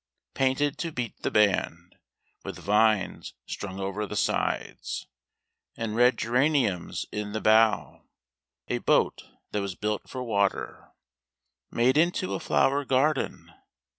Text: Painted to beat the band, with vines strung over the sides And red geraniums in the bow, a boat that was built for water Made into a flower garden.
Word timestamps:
Painted 0.33 0.79
to 0.79 0.91
beat 0.91 1.21
the 1.21 1.29
band, 1.29 1.95
with 2.43 2.57
vines 2.57 3.35
strung 3.45 3.79
over 3.79 4.07
the 4.07 4.15
sides 4.15 5.05
And 5.77 5.95
red 5.95 6.17
geraniums 6.17 7.05
in 7.11 7.33
the 7.33 7.39
bow, 7.39 8.01
a 8.67 8.79
boat 8.79 9.21
that 9.51 9.61
was 9.61 9.75
built 9.75 10.09
for 10.09 10.23
water 10.23 10.89
Made 11.69 11.97
into 11.97 12.33
a 12.33 12.39
flower 12.39 12.83
garden. 12.83 13.53